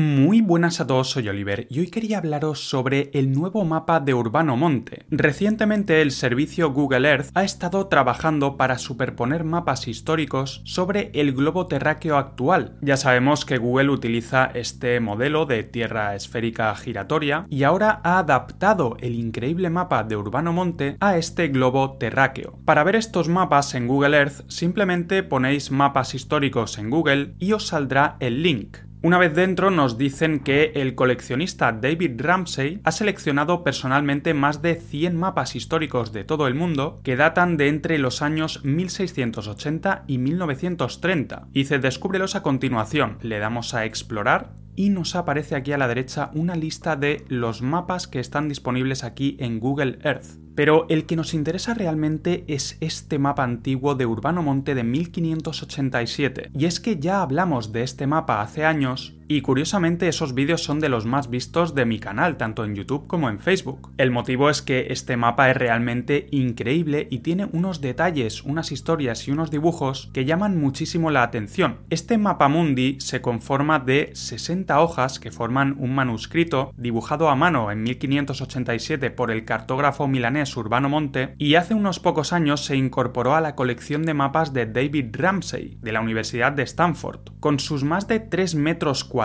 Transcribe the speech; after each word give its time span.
Muy 0.00 0.42
buenas 0.42 0.80
a 0.80 0.86
todos, 0.86 1.10
soy 1.10 1.28
Oliver 1.28 1.66
y 1.68 1.80
hoy 1.80 1.88
quería 1.88 2.18
hablaros 2.18 2.60
sobre 2.60 3.10
el 3.14 3.32
nuevo 3.32 3.64
mapa 3.64 3.98
de 3.98 4.14
Urbano 4.14 4.56
Monte. 4.56 5.04
Recientemente 5.10 6.02
el 6.02 6.12
servicio 6.12 6.70
Google 6.72 7.08
Earth 7.08 7.30
ha 7.34 7.42
estado 7.42 7.88
trabajando 7.88 8.56
para 8.56 8.78
superponer 8.78 9.42
mapas 9.42 9.88
históricos 9.88 10.62
sobre 10.64 11.10
el 11.14 11.32
globo 11.32 11.66
terráqueo 11.66 12.16
actual. 12.16 12.76
Ya 12.80 12.96
sabemos 12.96 13.44
que 13.44 13.58
Google 13.58 13.90
utiliza 13.90 14.52
este 14.54 15.00
modelo 15.00 15.46
de 15.46 15.64
tierra 15.64 16.14
esférica 16.14 16.72
giratoria 16.76 17.44
y 17.50 17.64
ahora 17.64 18.00
ha 18.04 18.20
adaptado 18.20 18.96
el 19.00 19.16
increíble 19.16 19.68
mapa 19.68 20.04
de 20.04 20.14
Urbano 20.14 20.52
Monte 20.52 20.96
a 21.00 21.16
este 21.16 21.48
globo 21.48 21.96
terráqueo. 21.98 22.60
Para 22.64 22.84
ver 22.84 22.94
estos 22.94 23.28
mapas 23.28 23.74
en 23.74 23.88
Google 23.88 24.16
Earth 24.16 24.48
simplemente 24.48 25.24
ponéis 25.24 25.72
mapas 25.72 26.14
históricos 26.14 26.78
en 26.78 26.88
Google 26.88 27.34
y 27.40 27.50
os 27.50 27.66
saldrá 27.66 28.16
el 28.20 28.44
link. 28.44 28.76
Una 29.00 29.18
vez 29.18 29.32
dentro 29.32 29.70
nos 29.70 29.96
dicen 29.96 30.40
que 30.40 30.72
el 30.74 30.96
coleccionista 30.96 31.70
David 31.70 32.20
Ramsey 32.20 32.80
ha 32.82 32.90
seleccionado 32.90 33.62
personalmente 33.62 34.34
más 34.34 34.60
de 34.60 34.74
100 34.74 35.14
mapas 35.16 35.54
históricos 35.54 36.12
de 36.12 36.24
todo 36.24 36.48
el 36.48 36.56
mundo 36.56 37.00
que 37.04 37.14
datan 37.14 37.56
de 37.56 37.68
entre 37.68 37.98
los 37.98 38.22
años 38.22 38.64
1680 38.64 40.02
y 40.08 40.18
1930. 40.18 41.46
Y 41.52 41.60
dice 41.60 41.78
descúbrelos 41.78 42.34
a 42.34 42.42
continuación, 42.42 43.18
le 43.22 43.38
damos 43.38 43.72
a 43.72 43.84
explorar 43.84 44.50
y 44.78 44.90
nos 44.90 45.16
aparece 45.16 45.56
aquí 45.56 45.72
a 45.72 45.76
la 45.76 45.88
derecha 45.88 46.30
una 46.34 46.54
lista 46.54 46.94
de 46.94 47.24
los 47.26 47.62
mapas 47.62 48.06
que 48.06 48.20
están 48.20 48.48
disponibles 48.48 49.02
aquí 49.02 49.36
en 49.40 49.58
Google 49.58 49.98
Earth. 50.04 50.38
Pero 50.54 50.86
el 50.88 51.04
que 51.04 51.16
nos 51.16 51.34
interesa 51.34 51.74
realmente 51.74 52.44
es 52.46 52.78
este 52.80 53.18
mapa 53.18 53.42
antiguo 53.42 53.96
de 53.96 54.06
Urbano 54.06 54.40
Monte 54.40 54.76
de 54.76 54.84
1587. 54.84 56.50
Y 56.54 56.66
es 56.66 56.78
que 56.78 57.00
ya 57.00 57.22
hablamos 57.22 57.72
de 57.72 57.82
este 57.82 58.06
mapa 58.06 58.40
hace 58.40 58.64
años 58.64 59.17
y 59.28 59.42
curiosamente 59.42 60.08
esos 60.08 60.34
vídeos 60.34 60.64
son 60.64 60.80
de 60.80 60.88
los 60.88 61.06
más 61.06 61.30
vistos 61.30 61.74
de 61.74 61.84
mi 61.84 61.98
canal, 61.98 62.38
tanto 62.38 62.64
en 62.64 62.74
YouTube 62.74 63.06
como 63.06 63.28
en 63.28 63.38
Facebook. 63.38 63.92
El 63.98 64.10
motivo 64.10 64.48
es 64.48 64.62
que 64.62 64.86
este 64.90 65.16
mapa 65.16 65.50
es 65.50 65.56
realmente 65.56 66.26
increíble 66.30 67.06
y 67.10 67.18
tiene 67.18 67.48
unos 67.52 67.80
detalles, 67.80 68.42
unas 68.42 68.72
historias 68.72 69.28
y 69.28 69.30
unos 69.30 69.50
dibujos 69.50 70.10
que 70.14 70.24
llaman 70.24 70.58
muchísimo 70.58 71.10
la 71.10 71.22
atención. 71.22 71.78
Este 71.90 72.16
mapa 72.16 72.48
mundi 72.48 72.96
se 73.00 73.20
conforma 73.20 73.78
de 73.78 74.10
60 74.14 74.80
hojas 74.80 75.20
que 75.20 75.30
forman 75.30 75.76
un 75.78 75.94
manuscrito 75.94 76.72
dibujado 76.76 77.28
a 77.28 77.36
mano 77.36 77.70
en 77.70 77.82
1587 77.82 79.10
por 79.10 79.30
el 79.30 79.44
cartógrafo 79.44 80.08
milanés 80.08 80.56
Urbano 80.56 80.88
Monte 80.88 81.34
y 81.38 81.56
hace 81.56 81.74
unos 81.74 82.00
pocos 82.00 82.32
años 82.32 82.64
se 82.64 82.76
incorporó 82.76 83.34
a 83.34 83.40
la 83.40 83.54
colección 83.54 84.04
de 84.04 84.14
mapas 84.14 84.54
de 84.54 84.64
David 84.66 85.08
Ramsey 85.12 85.78
de 85.82 85.92
la 85.92 86.00
Universidad 86.00 86.52
de 86.52 86.62
Stanford. 86.62 87.20
Con 87.40 87.60
sus 87.60 87.84
más 87.84 88.08
de 88.08 88.20
3 88.20 88.54
metros 88.54 89.04
cuadrados, 89.04 89.17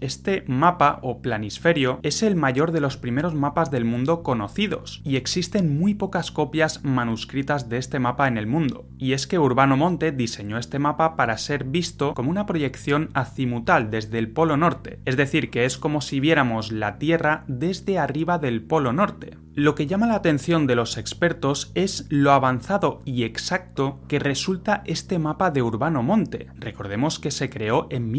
este 0.00 0.44
mapa 0.46 0.98
o 1.02 1.20
planisferio 1.20 1.98
es 2.02 2.22
el 2.22 2.36
mayor 2.36 2.72
de 2.72 2.80
los 2.80 2.96
primeros 2.96 3.34
mapas 3.34 3.70
del 3.70 3.84
mundo 3.84 4.22
conocidos, 4.22 5.00
y 5.04 5.16
existen 5.16 5.78
muy 5.78 5.94
pocas 5.94 6.30
copias 6.30 6.84
manuscritas 6.84 7.68
de 7.68 7.78
este 7.78 7.98
mapa 7.98 8.28
en 8.28 8.38
el 8.38 8.46
mundo. 8.46 8.86
Y 8.98 9.12
es 9.12 9.26
que 9.26 9.38
Urbano 9.38 9.76
Monte 9.76 10.12
diseñó 10.12 10.58
este 10.58 10.78
mapa 10.78 11.16
para 11.16 11.38
ser 11.38 11.64
visto 11.64 12.14
como 12.14 12.30
una 12.30 12.46
proyección 12.46 13.10
azimutal 13.14 13.90
desde 13.90 14.18
el 14.18 14.30
polo 14.30 14.56
norte, 14.56 15.00
es 15.04 15.16
decir, 15.16 15.50
que 15.50 15.64
es 15.64 15.78
como 15.78 16.00
si 16.00 16.20
viéramos 16.20 16.72
la 16.72 16.98
Tierra 16.98 17.44
desde 17.48 17.98
arriba 17.98 18.38
del 18.38 18.62
polo 18.62 18.92
norte. 18.92 19.36
Lo 19.56 19.76
que 19.76 19.86
llama 19.86 20.08
la 20.08 20.16
atención 20.16 20.66
de 20.66 20.74
los 20.74 20.96
expertos 20.96 21.70
es 21.76 22.06
lo 22.08 22.32
avanzado 22.32 23.02
y 23.04 23.22
exacto 23.22 24.00
que 24.08 24.18
resulta 24.18 24.82
este 24.84 25.20
mapa 25.20 25.52
de 25.52 25.62
Urbano 25.62 26.02
Monte. 26.02 26.48
Recordemos 26.56 27.20
que 27.20 27.30
se 27.30 27.50
creó 27.50 27.86
en 27.90 28.10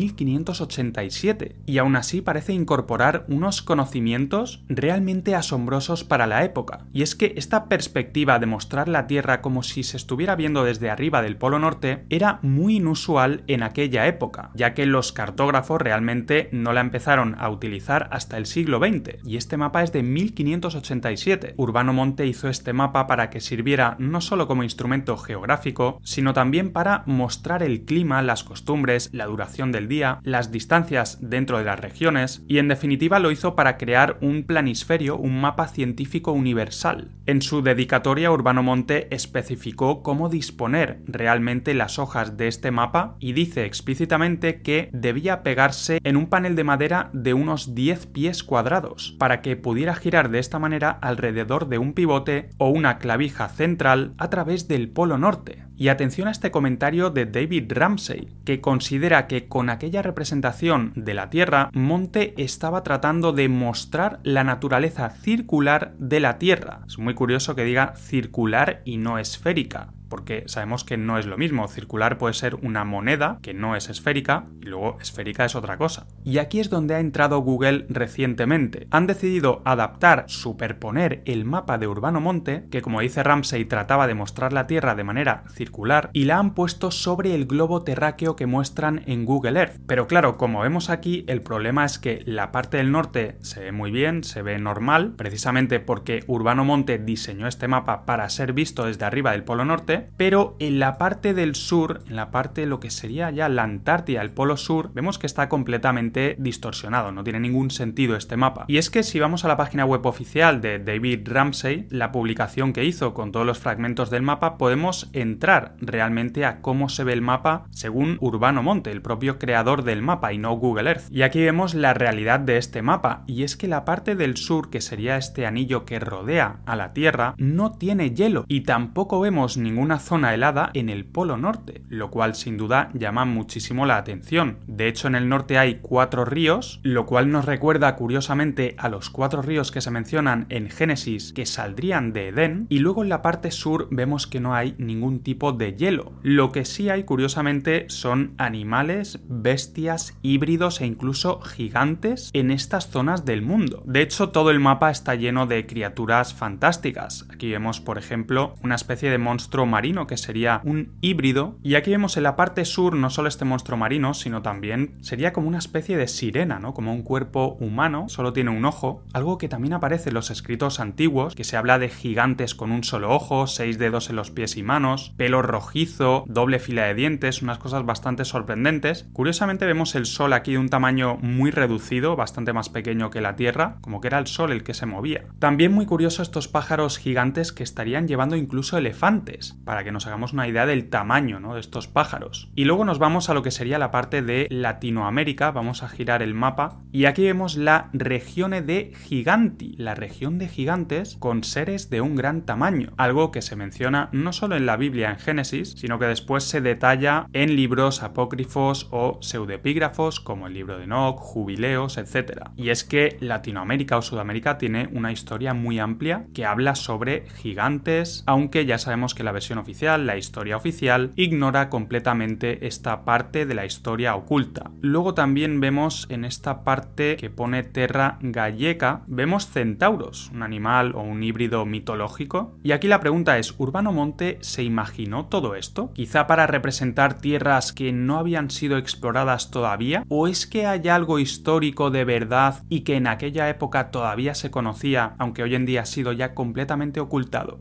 1587 1.05 1.55
y 1.65 1.77
aún 1.77 1.95
así 1.95 2.21
parece 2.21 2.53
incorporar 2.53 3.25
unos 3.27 3.61
conocimientos 3.61 4.63
realmente 4.67 5.35
asombrosos 5.35 6.03
para 6.03 6.27
la 6.27 6.43
época. 6.43 6.85
Y 6.93 7.01
es 7.01 7.15
que 7.15 7.33
esta 7.37 7.65
perspectiva 7.65 8.39
de 8.39 8.45
mostrar 8.45 8.87
la 8.87 9.07
Tierra 9.07 9.41
como 9.41 9.63
si 9.63 9.83
se 9.83 9.97
estuviera 9.97 10.35
viendo 10.35 10.63
desde 10.63 10.89
arriba 10.89 11.21
del 11.21 11.37
Polo 11.37 11.59
Norte 11.59 12.05
era 12.09 12.39
muy 12.41 12.77
inusual 12.77 13.43
en 13.47 13.63
aquella 13.63 14.07
época, 14.07 14.51
ya 14.53 14.73
que 14.73 14.85
los 14.85 15.11
cartógrafos 15.11 15.81
realmente 15.81 16.49
no 16.51 16.73
la 16.73 16.81
empezaron 16.81 17.35
a 17.39 17.49
utilizar 17.49 18.09
hasta 18.11 18.37
el 18.37 18.45
siglo 18.45 18.79
XX 18.79 19.25
y 19.25 19.37
este 19.37 19.57
mapa 19.57 19.83
es 19.83 19.91
de 19.91 20.03
1587 20.03 21.53
Urbano 21.57 21.93
Monte 21.93 22.25
hizo 22.25 22.49
este 22.49 22.73
mapa 22.73 23.07
para 23.07 23.29
que 23.29 23.41
sirviera 23.41 23.95
no 23.99 24.21
solo 24.21 24.47
como 24.47 24.63
instrumento 24.63 25.17
geográfico, 25.17 25.99
sino 26.03 26.33
también 26.33 26.71
para 26.71 27.03
mostrar 27.05 27.63
el 27.63 27.85
clima, 27.85 28.21
las 28.21 28.43
costumbres, 28.43 29.09
la 29.13 29.25
duración 29.25 29.71
del 29.71 29.87
día, 29.87 30.19
las 30.23 30.51
distancias 30.51 30.94
dentro 31.19 31.57
de 31.57 31.63
las 31.63 31.79
regiones, 31.79 32.43
y 32.47 32.59
en 32.59 32.67
definitiva 32.67 33.19
lo 33.19 33.31
hizo 33.31 33.55
para 33.55 33.77
crear 33.77 34.17
un 34.21 34.43
planisferio, 34.43 35.17
un 35.17 35.41
mapa 35.41 35.67
científico 35.67 36.31
universal. 36.31 37.11
En 37.25 37.41
su 37.41 37.63
dedicatoria, 37.63 38.31
Urbano 38.31 38.61
Monte 38.61 39.07
especificó 39.13 40.03
cómo 40.03 40.29
disponer 40.29 41.01
realmente 41.07 41.73
las 41.73 41.97
hojas 41.97 42.37
de 42.37 42.47
este 42.47 42.69
mapa 42.69 43.15
y 43.19 43.33
dice 43.33 43.65
explícitamente 43.65 44.61
que 44.61 44.89
debía 44.93 45.41
pegarse 45.41 45.99
en 46.03 46.17
un 46.17 46.27
panel 46.27 46.55
de 46.55 46.63
madera 46.63 47.09
de 47.13 47.33
unos 47.33 47.73
10 47.73 48.05
pies 48.07 48.43
cuadrados, 48.43 49.15
para 49.17 49.41
que 49.41 49.55
pudiera 49.55 49.95
girar 49.95 50.29
de 50.29 50.39
esta 50.39 50.59
manera 50.59 50.91
al 51.01 51.15
alrededor 51.15 51.69
de 51.69 51.77
un 51.77 51.93
pivote 51.93 52.49
o 52.57 52.67
una 52.67 52.97
clavija 52.97 53.47
central 53.47 54.13
a 54.17 54.29
través 54.29 54.67
del 54.67 54.89
polo 54.89 55.17
norte. 55.17 55.63
Y 55.77 55.89
atención 55.89 56.27
a 56.27 56.31
este 56.31 56.51
comentario 56.51 57.09
de 57.09 57.25
David 57.25 57.71
Ramsey, 57.73 58.29
que 58.45 58.61
considera 58.61 59.27
que 59.27 59.47
con 59.47 59.69
aquella 59.69 60.01
representación 60.01 60.93
de 60.95 61.13
la 61.13 61.29
Tierra, 61.29 61.69
Monte 61.73 62.33
estaba 62.37 62.83
tratando 62.83 63.33
de 63.33 63.49
mostrar 63.49 64.19
la 64.23 64.43
naturaleza 64.43 65.09
circular 65.09 65.93
de 65.99 66.19
la 66.21 66.37
Tierra. 66.37 66.81
Es 66.87 66.97
muy 66.97 67.13
curioso 67.13 67.55
que 67.55 67.65
diga 67.65 67.93
circular 67.95 68.81
y 68.85 68.97
no 68.97 69.19
esférica, 69.19 69.89
porque 70.15 70.45
sabemos 70.47 70.85
que 70.85 70.95
no 70.95 71.17
es 71.17 71.25
lo 71.25 71.37
mismo. 71.37 71.67
Circular 71.67 72.17
puede 72.17 72.33
ser 72.33 72.55
una 72.55 72.85
moneda 72.85 73.39
que 73.41 73.53
no 73.53 73.75
es 73.75 73.89
esférica 73.89 74.45
y 74.61 74.67
luego 74.67 74.97
esférica 75.01 75.43
es 75.43 75.55
otra 75.55 75.75
cosa. 75.75 76.07
Y 76.23 76.37
aquí 76.37 76.61
es 76.61 76.69
donde 76.69 76.95
ha 76.95 77.01
entrado 77.01 77.39
Google 77.39 77.85
recientemente. 77.89 78.87
Han 78.91 79.07
decidido 79.07 79.61
adaptar, 79.65 80.23
superponer 80.27 81.21
el 81.25 81.43
mapa 81.43 81.77
de 81.77 81.89
Urbano 81.89 82.21
Monte, 82.21 82.63
que 82.71 82.81
como 82.81 83.01
dice 83.01 83.23
Ramsey 83.23 83.65
trataba 83.65 84.07
de 84.07 84.13
mostrar 84.13 84.53
la 84.53 84.67
Tierra 84.67 84.95
de 84.95 85.03
manera 85.03 85.43
circular, 85.53 86.11
y 86.13 86.23
la 86.23 86.39
han 86.39 86.53
puesto 86.53 86.91
sobre 86.91 87.35
el 87.35 87.45
globo 87.45 87.83
terráqueo 87.83 88.37
que 88.37 88.45
muestran 88.45 89.03
en 89.07 89.25
Google 89.25 89.59
Earth. 89.59 89.81
Pero 89.85 90.07
claro, 90.07 90.37
como 90.37 90.61
vemos 90.61 90.89
aquí, 90.89 91.25
el 91.27 91.41
problema 91.41 91.83
es 91.83 91.99
que 91.99 92.23
la 92.25 92.53
parte 92.53 92.77
del 92.77 92.93
norte 92.93 93.35
se 93.41 93.59
ve 93.59 93.71
muy 93.73 93.91
bien, 93.91 94.23
se 94.23 94.41
ve 94.41 94.59
normal, 94.59 95.15
precisamente 95.17 95.81
porque 95.81 96.23
Urbano 96.27 96.63
Monte 96.63 96.99
diseñó 96.99 97.49
este 97.49 97.67
mapa 97.67 98.05
para 98.05 98.29
ser 98.29 98.53
visto 98.53 98.85
desde 98.85 99.03
arriba 99.03 99.33
del 99.33 99.43
Polo 99.43 99.65
Norte, 99.65 100.04
pero 100.17 100.55
en 100.59 100.79
la 100.79 100.97
parte 100.97 101.33
del 101.33 101.55
sur, 101.55 102.01
en 102.07 102.15
la 102.15 102.31
parte 102.31 102.61
de 102.61 102.67
lo 102.67 102.79
que 102.79 102.89
sería 102.89 103.31
ya 103.31 103.49
la 103.49 103.63
Antártida, 103.63 104.21
el 104.21 104.31
Polo 104.31 104.57
Sur, 104.57 104.91
vemos 104.93 105.19
que 105.19 105.27
está 105.27 105.49
completamente 105.49 106.35
distorsionado, 106.39 107.11
no 107.11 107.23
tiene 107.23 107.39
ningún 107.39 107.71
sentido 107.71 108.15
este 108.15 108.37
mapa. 108.37 108.65
Y 108.67 108.77
es 108.77 108.89
que 108.89 109.03
si 109.03 109.19
vamos 109.19 109.45
a 109.45 109.47
la 109.47 109.57
página 109.57 109.85
web 109.85 110.05
oficial 110.05 110.61
de 110.61 110.79
David 110.79 111.27
Ramsey, 111.27 111.87
la 111.89 112.11
publicación 112.11 112.73
que 112.73 112.85
hizo 112.85 113.13
con 113.13 113.31
todos 113.31 113.45
los 113.45 113.59
fragmentos 113.59 114.09
del 114.09 114.21
mapa, 114.21 114.57
podemos 114.57 115.09
entrar 115.13 115.75
realmente 115.79 116.45
a 116.45 116.61
cómo 116.61 116.89
se 116.89 117.03
ve 117.03 117.13
el 117.13 117.21
mapa 117.21 117.65
según 117.71 118.17
Urbano 118.21 118.63
Monte, 118.63 118.91
el 118.91 119.01
propio 119.01 119.39
creador 119.39 119.83
del 119.83 120.01
mapa 120.01 120.33
y 120.33 120.37
no 120.37 120.53
Google 120.53 120.89
Earth. 120.89 121.11
Y 121.11 121.21
aquí 121.21 121.41
vemos 121.41 121.73
la 121.73 121.93
realidad 121.93 122.39
de 122.39 122.57
este 122.57 122.81
mapa, 122.81 123.23
y 123.27 123.43
es 123.43 123.57
que 123.57 123.67
la 123.67 123.85
parte 123.85 124.15
del 124.15 124.37
sur, 124.37 124.69
que 124.69 124.81
sería 124.81 125.17
este 125.17 125.45
anillo 125.45 125.85
que 125.85 125.99
rodea 125.99 126.59
a 126.65 126.75
la 126.75 126.93
Tierra, 126.93 127.35
no 127.37 127.71
tiene 127.71 128.11
hielo 128.11 128.45
y 128.47 128.61
tampoco 128.61 129.19
vemos 129.19 129.57
ningún 129.57 129.84
una 129.85 129.99
zona 129.99 130.33
helada 130.33 130.71
en 130.73 130.89
el 130.89 131.05
Polo 131.05 131.37
Norte, 131.37 131.83
lo 131.89 132.09
cual 132.09 132.35
sin 132.35 132.57
duda 132.57 132.89
llama 132.93 133.23
muchísimo 133.23 133.85
la 133.85 133.97
atención. 133.97 134.57
De 134.65 134.87
hecho, 134.87 135.07
en 135.07 135.15
el 135.15 135.29
norte 135.29 135.57
hay 135.57 135.79
cuatro 135.81 136.25
ríos, 136.25 136.79
lo 136.83 137.05
cual 137.05 137.29
nos 137.29 137.45
recuerda 137.45 137.95
curiosamente 137.95 138.75
a 138.77 138.89
los 138.89 139.09
cuatro 139.09 139.41
ríos 139.41 139.71
que 139.71 139.81
se 139.81 139.91
mencionan 139.91 140.47
en 140.49 140.69
Génesis 140.69 141.33
que 141.33 141.45
saldrían 141.45 142.13
de 142.13 142.29
Edén, 142.29 142.65
y 142.69 142.79
luego 142.79 143.03
en 143.03 143.09
la 143.09 143.21
parte 143.21 143.51
sur 143.51 143.87
vemos 143.91 144.25
que 144.25 144.39
no 144.39 144.55
hay 144.55 144.75
ningún 144.79 145.19
tipo 145.19 145.53
de 145.53 145.75
hielo. 145.75 146.13
Lo 146.23 146.51
que 146.51 146.65
sí 146.65 146.89
hay 146.89 147.03
curiosamente 147.03 147.85
son 147.89 148.33
animales, 148.37 149.19
bestias, 149.27 150.17
híbridos 150.23 150.81
e 150.81 150.87
incluso 150.87 151.41
gigantes 151.41 152.31
en 152.33 152.49
estas 152.49 152.89
zonas 152.89 153.23
del 153.23 153.43
mundo. 153.43 153.83
De 153.85 154.01
hecho, 154.01 154.29
todo 154.29 154.49
el 154.49 154.59
mapa 154.59 154.89
está 154.89 155.13
lleno 155.13 155.45
de 155.45 155.67
criaturas 155.67 156.33
fantásticas. 156.33 157.27
Aquí 157.31 157.51
vemos, 157.51 157.79
por 157.79 157.99
ejemplo, 157.99 158.55
una 158.63 158.75
especie 158.75 159.11
de 159.11 159.17
monstruo 159.17 159.65
marino, 159.75 160.07
que 160.07 160.15
sería 160.15 160.61
un 160.63 160.93
híbrido. 161.01 161.57
Y 161.61 161.75
aquí 161.75 161.91
vemos 161.91 162.15
en 162.15 162.23
la 162.23 162.37
parte 162.37 162.63
sur 162.63 162.95
no 162.95 163.09
solo 163.09 163.27
este 163.27 163.43
monstruo 163.43 163.77
marino, 163.77 164.13
sino 164.13 164.41
también 164.41 164.93
sería 165.01 165.33
como 165.33 165.49
una 165.49 165.57
especie 165.57 165.97
de 165.97 166.07
sirena, 166.07 166.59
¿no? 166.59 166.73
Como 166.73 166.93
un 166.93 167.03
cuerpo 167.03 167.57
humano, 167.59 168.07
solo 168.07 168.31
tiene 168.31 168.51
un 168.51 168.63
ojo. 168.63 169.03
Algo 169.11 169.37
que 169.37 169.49
también 169.49 169.73
aparece 169.73 170.11
en 170.11 170.15
los 170.15 170.31
escritos 170.31 170.79
antiguos, 170.79 171.35
que 171.35 171.43
se 171.43 171.57
habla 171.57 171.77
de 171.77 171.89
gigantes 171.89 172.55
con 172.55 172.71
un 172.71 172.85
solo 172.85 173.13
ojo, 173.13 173.47
seis 173.47 173.77
dedos 173.77 174.09
en 174.09 174.15
los 174.15 174.31
pies 174.31 174.55
y 174.55 174.63
manos, 174.63 175.13
pelo 175.17 175.41
rojizo, 175.41 176.23
doble 176.27 176.59
fila 176.59 176.85
de 176.85 176.93
dientes, 176.93 177.41
unas 177.41 177.57
cosas 177.57 177.85
bastante 177.85 178.23
sorprendentes. 178.23 179.09
Curiosamente 179.11 179.65
vemos 179.65 179.95
el 179.95 180.05
sol 180.05 180.31
aquí 180.31 180.53
de 180.53 180.59
un 180.59 180.69
tamaño 180.69 181.17
muy 181.17 181.51
reducido, 181.51 182.15
bastante 182.15 182.53
más 182.53 182.69
pequeño 182.69 183.09
que 183.09 183.19
la 183.19 183.35
Tierra, 183.35 183.75
como 183.81 183.99
que 183.99 184.07
era 184.07 184.19
el 184.19 184.27
sol 184.27 184.53
el 184.53 184.63
que 184.63 184.73
se 184.73 184.85
movía. 184.85 185.25
También 185.39 185.73
muy 185.73 185.85
curioso 185.85 186.21
estos 186.21 186.47
pájaros 186.47 186.97
gigantes 186.97 187.51
que 187.51 187.63
estarían 187.63 188.07
llevando 188.07 188.37
incluso 188.37 188.77
elefantes, 188.77 189.57
para 189.65 189.83
que 189.83 189.91
nos 189.91 190.07
hagamos 190.07 190.33
una 190.33 190.47
idea 190.47 190.65
del 190.65 190.89
tamaño 190.89 191.39
¿no? 191.39 191.55
de 191.55 191.59
estos 191.59 191.87
pájaros. 191.87 192.49
Y 192.55 192.65
luego 192.65 192.85
nos 192.85 192.99
vamos 192.99 193.29
a 193.29 193.33
lo 193.33 193.43
que 193.43 193.51
sería 193.51 193.79
la 193.79 193.91
parte 193.91 194.21
de 194.21 194.47
Latinoamérica, 194.49 195.51
vamos 195.51 195.83
a 195.83 195.89
girar 195.89 196.21
el 196.21 196.33
mapa, 196.33 196.79
y 196.91 197.05
aquí 197.05 197.23
vemos 197.23 197.57
la 197.57 197.89
región 197.93 198.51
de 198.51 198.93
Giganti, 199.07 199.75
la 199.77 199.95
región 199.95 200.37
de 200.37 200.47
gigantes 200.47 201.17
con 201.19 201.43
seres 201.43 201.89
de 201.89 202.01
un 202.01 202.15
gran 202.15 202.43
tamaño, 202.43 202.93
algo 202.97 203.31
que 203.31 203.41
se 203.41 203.55
menciona 203.55 204.09
no 204.11 204.33
solo 204.33 204.55
en 204.55 204.65
la 204.65 204.77
Biblia 204.77 205.09
en 205.09 205.17
Génesis, 205.17 205.73
sino 205.77 205.99
que 205.99 206.05
después 206.05 206.43
se 206.43 206.61
detalla 206.61 207.27
en 207.33 207.55
libros 207.55 208.03
apócrifos 208.03 208.87
o 208.91 209.17
pseudepígrafos 209.21 210.19
como 210.19 210.47
el 210.47 210.53
libro 210.53 210.77
de 210.77 210.83
Enoch, 210.83 211.17
Jubileos, 211.17 211.97
etc. 211.97 212.49
Y 212.55 212.69
es 212.69 212.83
que 212.83 213.17
Latinoamérica 213.19 213.97
o 213.97 214.01
Sudamérica 214.01 214.57
tiene 214.57 214.89
una 214.93 215.11
historia 215.11 215.53
muy 215.53 215.79
amplia 215.79 216.27
que 216.33 216.45
habla 216.45 216.75
sobre 216.75 217.27
gigantes, 217.29 218.23
aunque 218.27 218.65
ya 218.65 218.77
sabemos 218.77 219.15
que 219.15 219.23
la 219.23 219.31
versión 219.31 219.54
oficial, 219.57 220.05
la 220.05 220.17
historia 220.17 220.57
oficial, 220.57 221.11
ignora 221.15 221.69
completamente 221.69 222.67
esta 222.67 223.05
parte 223.05 223.45
de 223.45 223.55
la 223.55 223.65
historia 223.65 224.15
oculta. 224.15 224.71
Luego 224.81 225.13
también 225.13 225.59
vemos 225.59 226.05
en 226.09 226.25
esta 226.25 226.63
parte 226.63 227.17
que 227.17 227.29
pone 227.29 227.63
Terra 227.63 228.17
Galleca, 228.21 229.03
vemos 229.07 229.47
centauros, 229.47 230.31
un 230.33 230.43
animal 230.43 230.93
o 230.95 231.01
un 231.01 231.23
híbrido 231.23 231.65
mitológico. 231.65 232.57
Y 232.63 232.71
aquí 232.71 232.87
la 232.87 232.99
pregunta 232.99 233.37
es, 233.37 233.55
¿Urbano 233.57 233.91
Monte 233.91 234.37
se 234.41 234.63
imaginó 234.63 235.25
todo 235.25 235.55
esto? 235.55 235.91
Quizá 235.93 236.27
para 236.27 236.47
representar 236.47 237.19
tierras 237.19 237.73
que 237.73 237.91
no 237.91 238.17
habían 238.17 238.49
sido 238.49 238.77
exploradas 238.77 239.51
todavía, 239.51 240.03
o 240.09 240.27
es 240.27 240.47
que 240.47 240.65
hay 240.65 240.87
algo 240.87 241.19
histórico 241.19 241.91
de 241.91 242.05
verdad 242.05 242.63
y 242.69 242.81
que 242.81 242.95
en 242.95 243.07
aquella 243.07 243.49
época 243.49 243.91
todavía 243.91 244.35
se 244.35 244.51
conocía, 244.51 245.15
aunque 245.17 245.43
hoy 245.43 245.55
en 245.55 245.65
día 245.65 245.81
ha 245.81 245.85
sido 245.85 246.11
ya 246.11 246.33
completamente 246.33 246.99
ocultado. 246.99 247.59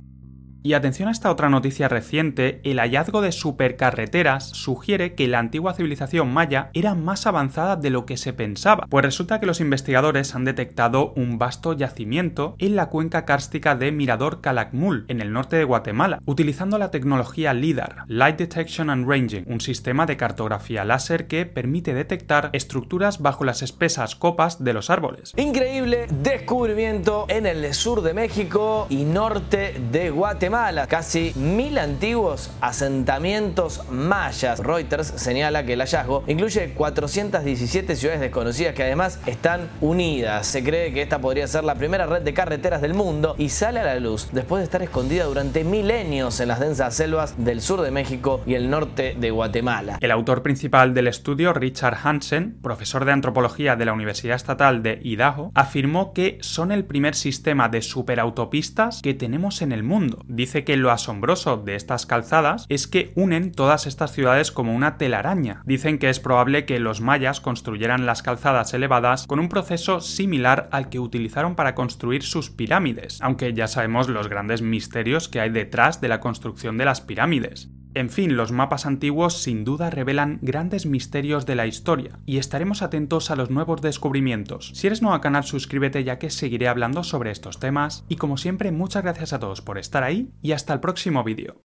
Y 0.66 0.72
atención 0.72 1.10
a 1.10 1.12
esta 1.12 1.30
otra 1.30 1.50
noticia 1.50 1.88
reciente, 1.88 2.62
el 2.64 2.78
hallazgo 2.78 3.20
de 3.20 3.32
supercarreteras 3.32 4.48
sugiere 4.48 5.14
que 5.14 5.28
la 5.28 5.38
antigua 5.38 5.74
civilización 5.74 6.32
maya 6.32 6.70
era 6.72 6.94
más 6.94 7.26
avanzada 7.26 7.76
de 7.76 7.90
lo 7.90 8.06
que 8.06 8.16
se 8.16 8.32
pensaba, 8.32 8.86
pues 8.88 9.04
resulta 9.04 9.40
que 9.40 9.44
los 9.44 9.60
investigadores 9.60 10.34
han 10.34 10.46
detectado 10.46 11.12
un 11.16 11.36
vasto 11.36 11.74
yacimiento 11.74 12.56
en 12.58 12.76
la 12.76 12.86
cuenca 12.86 13.26
kárstica 13.26 13.76
de 13.76 13.92
Mirador 13.92 14.40
Calakmul, 14.40 15.04
en 15.08 15.20
el 15.20 15.34
norte 15.34 15.56
de 15.56 15.64
Guatemala, 15.64 16.22
utilizando 16.24 16.78
la 16.78 16.90
tecnología 16.90 17.52
LIDAR, 17.52 18.04
Light 18.06 18.38
Detection 18.38 18.88
and 18.88 19.06
Ranging, 19.06 19.44
un 19.46 19.60
sistema 19.60 20.06
de 20.06 20.16
cartografía 20.16 20.86
láser 20.86 21.26
que 21.26 21.44
permite 21.44 21.92
detectar 21.92 22.48
estructuras 22.54 23.20
bajo 23.20 23.44
las 23.44 23.60
espesas 23.60 24.16
copas 24.16 24.64
de 24.64 24.72
los 24.72 24.88
árboles. 24.88 25.34
Increíble 25.36 26.06
descubrimiento 26.22 27.26
en 27.28 27.44
el 27.44 27.74
sur 27.74 28.00
de 28.00 28.14
México 28.14 28.86
y 28.88 29.04
norte 29.04 29.78
de 29.92 30.10
Casi 30.54 31.32
mil 31.34 31.78
antiguos 31.78 32.48
asentamientos 32.60 33.82
mayas. 33.90 34.60
Reuters 34.60 35.08
señala 35.08 35.66
que 35.66 35.72
el 35.72 35.80
hallazgo 35.80 36.22
incluye 36.28 36.74
417 36.74 37.96
ciudades 37.96 38.20
desconocidas 38.20 38.72
que 38.72 38.84
además 38.84 39.18
están 39.26 39.68
unidas. 39.80 40.46
Se 40.46 40.62
cree 40.62 40.92
que 40.92 41.02
esta 41.02 41.18
podría 41.18 41.48
ser 41.48 41.64
la 41.64 41.74
primera 41.74 42.06
red 42.06 42.22
de 42.22 42.34
carreteras 42.34 42.82
del 42.82 42.94
mundo 42.94 43.34
y 43.36 43.48
sale 43.48 43.80
a 43.80 43.84
la 43.84 43.98
luz 43.98 44.28
después 44.30 44.60
de 44.60 44.66
estar 44.66 44.80
escondida 44.80 45.24
durante 45.24 45.64
milenios 45.64 46.38
en 46.38 46.46
las 46.46 46.60
densas 46.60 46.94
selvas 46.94 47.34
del 47.36 47.60
sur 47.60 47.80
de 47.80 47.90
México 47.90 48.40
y 48.46 48.54
el 48.54 48.70
norte 48.70 49.16
de 49.18 49.32
Guatemala. 49.32 49.98
El 50.00 50.12
autor 50.12 50.44
principal 50.44 50.94
del 50.94 51.08
estudio, 51.08 51.52
Richard 51.52 51.98
Hansen, 52.00 52.60
profesor 52.62 53.04
de 53.04 53.10
antropología 53.10 53.74
de 53.74 53.86
la 53.86 53.92
Universidad 53.92 54.36
Estatal 54.36 54.84
de 54.84 55.00
Idaho, 55.02 55.50
afirmó 55.56 56.12
que 56.12 56.38
son 56.42 56.70
el 56.70 56.84
primer 56.84 57.16
sistema 57.16 57.68
de 57.68 57.82
superautopistas 57.82 59.02
que 59.02 59.14
tenemos 59.14 59.60
en 59.60 59.72
el 59.72 59.82
mundo 59.82 60.22
dice 60.44 60.62
que 60.62 60.76
lo 60.76 60.90
asombroso 60.90 61.56
de 61.56 61.74
estas 61.74 62.04
calzadas 62.04 62.66
es 62.68 62.86
que 62.86 63.12
unen 63.16 63.50
todas 63.50 63.86
estas 63.86 64.12
ciudades 64.12 64.52
como 64.52 64.74
una 64.74 64.98
telaraña. 64.98 65.62
Dicen 65.64 65.98
que 65.98 66.10
es 66.10 66.20
probable 66.20 66.66
que 66.66 66.80
los 66.80 67.00
mayas 67.00 67.40
construyeran 67.40 68.04
las 68.04 68.22
calzadas 68.22 68.74
elevadas 68.74 69.26
con 69.26 69.40
un 69.40 69.48
proceso 69.48 70.02
similar 70.02 70.68
al 70.70 70.90
que 70.90 71.00
utilizaron 71.00 71.54
para 71.54 71.74
construir 71.74 72.22
sus 72.22 72.50
pirámides, 72.50 73.22
aunque 73.22 73.54
ya 73.54 73.68
sabemos 73.68 74.10
los 74.10 74.28
grandes 74.28 74.60
misterios 74.60 75.30
que 75.30 75.40
hay 75.40 75.48
detrás 75.48 76.02
de 76.02 76.08
la 76.08 76.20
construcción 76.20 76.76
de 76.76 76.84
las 76.84 77.00
pirámides. 77.00 77.70
En 77.94 78.10
fin, 78.10 78.36
los 78.36 78.50
mapas 78.50 78.86
antiguos 78.86 79.40
sin 79.40 79.64
duda 79.64 79.88
revelan 79.88 80.40
grandes 80.42 80.84
misterios 80.84 81.46
de 81.46 81.54
la 81.54 81.68
historia 81.68 82.18
y 82.26 82.38
estaremos 82.38 82.82
atentos 82.82 83.30
a 83.30 83.36
los 83.36 83.50
nuevos 83.50 83.82
descubrimientos. 83.82 84.72
Si 84.74 84.88
eres 84.88 85.00
nuevo 85.00 85.14
al 85.14 85.20
canal 85.20 85.44
suscríbete 85.44 86.02
ya 86.02 86.18
que 86.18 86.30
seguiré 86.30 86.66
hablando 86.66 87.04
sobre 87.04 87.30
estos 87.30 87.60
temas 87.60 88.04
y 88.08 88.16
como 88.16 88.36
siempre 88.36 88.72
muchas 88.72 89.04
gracias 89.04 89.32
a 89.32 89.38
todos 89.38 89.62
por 89.62 89.78
estar 89.78 90.02
ahí 90.02 90.32
y 90.42 90.52
hasta 90.52 90.72
el 90.74 90.80
próximo 90.80 91.22
vídeo. 91.22 91.62